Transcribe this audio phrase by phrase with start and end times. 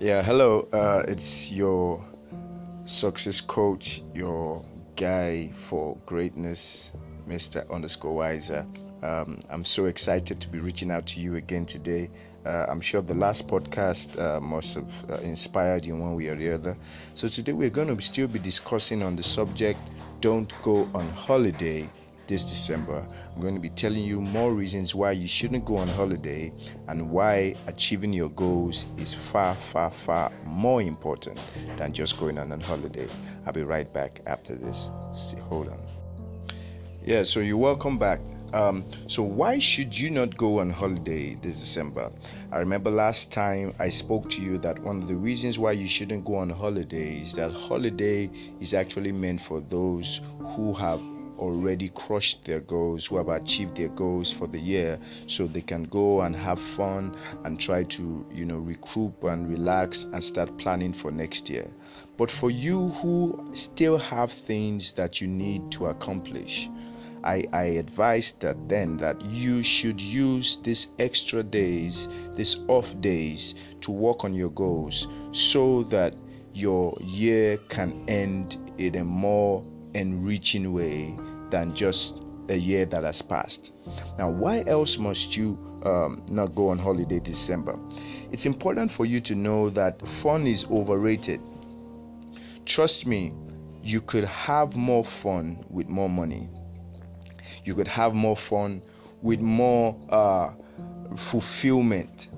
[0.00, 0.68] Yeah, hello.
[0.72, 2.04] Uh, it's your
[2.84, 4.64] success coach, your
[4.94, 6.92] guy for greatness,
[7.28, 7.68] Mr.
[7.68, 8.64] Underscore Wiser.
[9.02, 12.10] Um, I'm so excited to be reaching out to you again today.
[12.46, 16.36] Uh, I'm sure the last podcast uh, must have uh, inspired you one way or
[16.36, 16.76] the other.
[17.16, 19.80] So today we're going to still be discussing on the subject
[20.20, 21.90] "Don't go on holiday."
[22.28, 25.88] This December, I'm going to be telling you more reasons why you shouldn't go on
[25.88, 26.52] holiday
[26.86, 31.40] and why achieving your goals is far, far, far more important
[31.78, 33.08] than just going on a holiday.
[33.46, 34.90] I'll be right back after this.
[35.48, 35.78] Hold on.
[37.02, 38.20] Yeah, so you're welcome back.
[38.52, 42.12] Um, so why should you not go on holiday this December?
[42.52, 45.88] I remember last time I spoke to you that one of the reasons why you
[45.88, 51.00] shouldn't go on holiday is that holiday is actually meant for those who have
[51.38, 55.84] already crushed their goals, who have achieved their goals for the year, so they can
[55.84, 60.92] go and have fun and try to, you know, recoup and relax and start planning
[60.92, 61.68] for next year.
[62.16, 66.68] But for you who still have things that you need to accomplish,
[67.24, 73.54] I, I advise that then that you should use these extra days, these off days,
[73.80, 76.14] to work on your goals so that
[76.54, 81.16] your year can end in a more enriching way
[81.50, 83.72] than just a year that has passed.
[84.18, 87.78] Now, why else must you um, not go on holiday December?
[88.32, 91.40] It's important for you to know that fun is overrated.
[92.64, 93.32] Trust me,
[93.82, 96.48] you could have more fun with more money.
[97.64, 98.82] You could have more fun
[99.22, 100.50] with more uh,
[101.16, 102.28] fulfillment.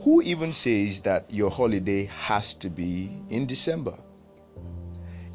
[0.00, 3.94] Who even says that your holiday has to be in December?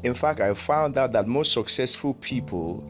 [0.04, 2.84] In fact, I found out that most successful people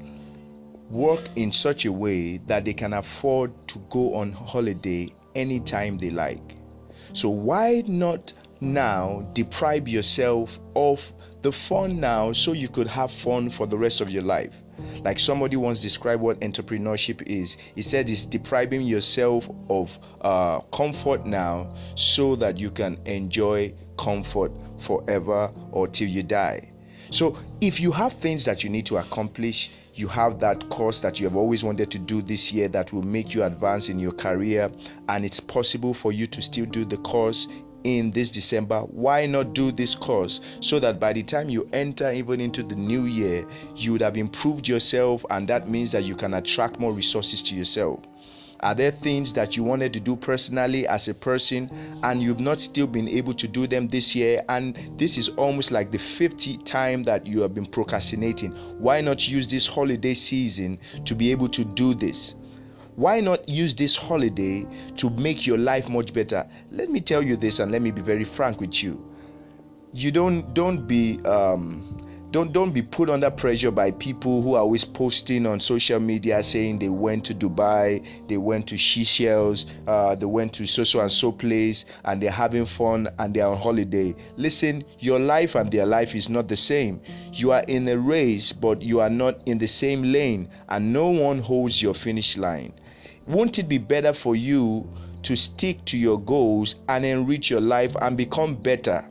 [0.91, 6.11] work in such a way that they can afford to go on holiday anytime they
[6.11, 6.57] like.
[7.13, 11.01] So, why not now deprive yourself of
[11.43, 14.55] the fun now so you could have fun for the rest of your life?
[15.05, 17.57] Like somebody once described what entrepreneurship is.
[17.75, 24.53] He said it's depriving yourself of uh, comfort now so that you can enjoy comfort
[24.87, 26.72] forever or till you die.
[27.11, 31.21] So, if you have things that you need to accomplish, you have that course that
[31.21, 34.13] you have always wanted to do this year that will make you advance in your
[34.13, 34.71] career,
[35.09, 37.49] and it's possible for you to still do the course
[37.85, 42.13] in this December, why not do this course so that by the time you enter
[42.13, 46.15] even into the new year, you would have improved yourself, and that means that you
[46.15, 48.01] can attract more resources to yourself?
[48.63, 52.61] Are there things that you wanted to do personally as a person and you've not
[52.61, 54.45] still been able to do them this year?
[54.49, 58.53] And this is almost like the 50th time that you have been procrastinating.
[58.79, 62.37] Why not use this holiday season to be able to do this?
[62.95, 64.65] Why not use this holiday
[64.97, 66.49] to make your life much better?
[66.71, 69.05] Let me tell you this and let me be very frank with you.
[69.93, 74.61] You don't don't be um, don't don't be put under pressure by people who are
[74.61, 80.15] always posting on social media saying they went to Dubai, they went to Seychelles, uh,
[80.15, 83.59] they went to so so and so place, and they're having fun and they're on
[83.59, 84.15] holiday.
[84.39, 87.03] Listen, your life and their life is not the same.
[87.35, 91.09] You are in a race, but you are not in the same lane, and no
[91.11, 92.73] one holds your finish line.
[93.27, 94.89] Won't it be better for you
[95.25, 99.05] to stick to your goals and enrich your life and become better?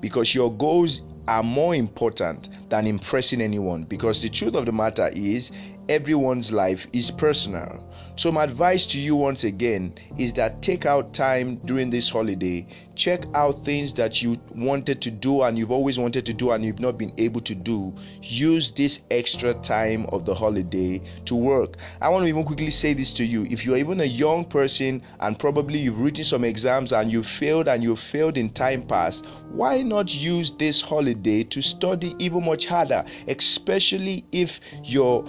[0.00, 5.08] Because your goals are more important than impressing anyone because the truth of the matter
[5.14, 5.50] is
[5.88, 7.82] everyone's life is personal.
[8.16, 12.66] So, my advice to you once again is that take out time during this holiday,
[12.94, 16.64] check out things that you wanted to do and you've always wanted to do and
[16.64, 17.94] you've not been able to do.
[18.22, 21.76] Use this extra time of the holiday to work.
[22.00, 25.02] I want to even quickly say this to you if you're even a young person
[25.20, 29.26] and probably you've written some exams and you failed and you failed in time past,
[29.50, 35.24] why not use this holiday to study even much harder, especially if your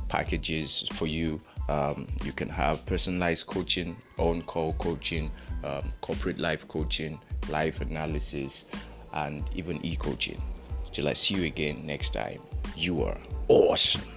[0.10, 1.42] packages for you.
[1.70, 5.32] Um, you can have personalized coaching, on call coaching,
[5.64, 7.20] um, corporate life coaching,
[7.50, 8.66] life analysis,
[9.14, 10.42] and even e coaching.
[10.92, 12.42] Till I see you again next time,
[12.76, 13.18] you are
[13.50, 14.17] awesome.